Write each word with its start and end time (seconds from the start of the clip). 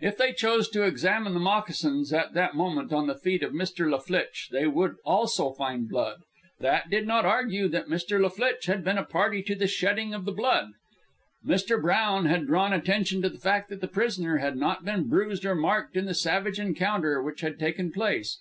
If 0.00 0.16
they 0.16 0.32
chose 0.32 0.68
to 0.68 0.84
examine 0.84 1.34
the 1.34 1.40
moccasins 1.40 2.12
at 2.12 2.34
that 2.34 2.54
moment 2.54 2.92
on 2.92 3.08
the 3.08 3.16
feet 3.18 3.42
of 3.42 3.50
Mr. 3.50 3.90
La 3.90 3.98
Flitche, 3.98 4.48
they 4.52 4.64
would 4.68 4.94
also 5.04 5.50
find 5.54 5.88
blood. 5.88 6.18
That 6.60 6.88
did 6.88 7.04
not 7.04 7.24
argue 7.26 7.66
that 7.66 7.88
Mr. 7.88 8.20
La 8.20 8.28
Flitche 8.28 8.66
had 8.66 8.84
been 8.84 8.96
a 8.96 9.02
party 9.04 9.42
to 9.42 9.56
the 9.56 9.66
shedding 9.66 10.14
of 10.14 10.24
the 10.24 10.30
blood. 10.30 10.68
Mr. 11.44 11.82
Brown 11.82 12.26
had 12.26 12.46
drawn 12.46 12.72
attention 12.72 13.22
to 13.22 13.28
the 13.28 13.40
fact 13.40 13.70
that 13.70 13.80
the 13.80 13.88
prisoner 13.88 14.36
had 14.36 14.56
not 14.56 14.84
been 14.84 15.08
bruised 15.08 15.44
or 15.44 15.56
marked 15.56 15.96
in 15.96 16.04
the 16.04 16.14
savage 16.14 16.60
encounter 16.60 17.20
which 17.20 17.40
had 17.40 17.58
taken 17.58 17.90
place. 17.90 18.38